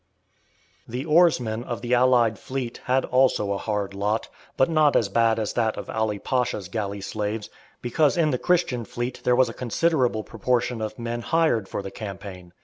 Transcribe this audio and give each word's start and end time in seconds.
The 0.87 1.05
oarsmen 1.05 1.63
of 1.63 1.81
the 1.83 1.93
allied 1.93 2.39
fleet 2.39 2.81
had 2.85 3.05
also 3.05 3.53
a 3.53 3.59
hard 3.59 3.93
lot, 3.93 4.29
but 4.57 4.67
not 4.67 4.95
as 4.95 5.09
bad 5.09 5.37
as 5.37 5.53
that 5.53 5.77
of 5.77 5.91
Ali 5.91 6.17
Pasha's 6.17 6.69
galley 6.69 7.01
slaves, 7.01 7.51
because 7.83 8.17
in 8.17 8.31
the 8.31 8.39
Christian 8.39 8.83
fleet 8.83 9.21
there 9.23 9.35
was 9.35 9.47
a 9.47 9.53
considerable 9.53 10.23
proportion 10.23 10.81
of 10.81 10.97
men 10.97 11.21
hired 11.21 11.69
for 11.69 11.83
the 11.83 11.91
campaign. 11.91 12.51